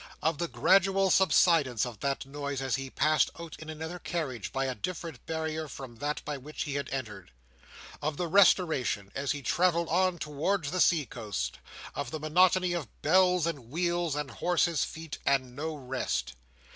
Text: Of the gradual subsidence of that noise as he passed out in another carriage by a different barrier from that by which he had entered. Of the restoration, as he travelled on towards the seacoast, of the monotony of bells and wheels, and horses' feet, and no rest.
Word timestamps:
Of 0.23 0.39
the 0.39 0.47
gradual 0.47 1.11
subsidence 1.11 1.85
of 1.85 1.99
that 1.99 2.25
noise 2.25 2.59
as 2.59 2.73
he 2.75 2.89
passed 2.89 3.29
out 3.39 3.55
in 3.59 3.69
another 3.69 3.99
carriage 3.99 4.51
by 4.51 4.65
a 4.65 4.73
different 4.73 5.23
barrier 5.27 5.67
from 5.67 5.97
that 5.97 6.25
by 6.25 6.37
which 6.39 6.63
he 6.63 6.73
had 6.73 6.89
entered. 6.89 7.29
Of 8.01 8.17
the 8.17 8.25
restoration, 8.27 9.11
as 9.13 9.31
he 9.31 9.43
travelled 9.43 9.89
on 9.89 10.17
towards 10.17 10.71
the 10.71 10.81
seacoast, 10.81 11.59
of 11.93 12.09
the 12.09 12.19
monotony 12.19 12.73
of 12.73 12.87
bells 13.03 13.45
and 13.45 13.69
wheels, 13.69 14.15
and 14.15 14.31
horses' 14.31 14.83
feet, 14.83 15.19
and 15.23 15.55
no 15.55 15.75
rest. 15.75 16.33